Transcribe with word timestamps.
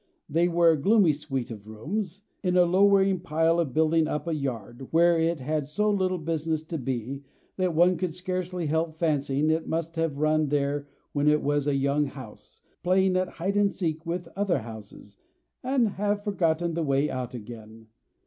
They 0.27 0.47
were 0.47 0.71
a 0.71 0.81
gloomy 0.81 1.13
suite 1.13 1.51
of 1.51 1.67
rooms, 1.67 2.21
in 2.41 2.57
a 2.57 2.65
lowering 2.65 3.19
pile 3.19 3.59
of 3.59 3.71
building 3.71 4.07
up 4.07 4.27
a 4.27 4.33
yard, 4.33 4.87
where 4.89 5.19
it 5.19 5.39
had 5.39 5.67
so 5.67 5.91
little 5.91 6.17
business 6.17 6.63
to 6.63 6.79
be, 6.79 7.21
that 7.57 7.75
one 7.75 7.97
could 7.97 8.15
scarcely 8.15 8.65
help 8.65 8.95
fancying 8.95 9.51
it 9.51 9.67
must 9.67 9.97
have 9.97 10.17
run 10.17 10.47
there 10.47 10.87
when 11.11 11.27
it 11.27 11.43
was 11.43 11.67
a 11.67 11.75
young 11.75 12.07
house, 12.07 12.63
playing 12.81 13.15
at 13.15 13.27
hide 13.29 13.55
and 13.55 13.71
seek 13.71 14.03
with 14.03 14.27
other 14.35 14.57
houses, 14.63 15.17
and 15.61 15.87
have 15.89 16.23
forgotten 16.23 16.73
the 16.73 16.81
way 16.81 17.07
out 17.07 17.35
again. 17.35 17.85